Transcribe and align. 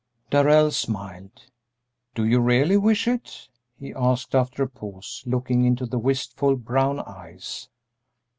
Darrell 0.31 0.71
smiled. 0.71 1.45
"Do 2.15 2.25
you 2.25 2.39
really 2.39 2.75
wish 2.75 3.07
it?" 3.07 3.47
he 3.77 3.93
asked, 3.93 4.33
after 4.33 4.63
a 4.63 4.67
pause, 4.67 5.21
looking 5.27 5.63
into 5.63 5.85
the 5.85 5.99
wistful 5.99 6.55
brown 6.55 6.99
eyes. 7.01 7.69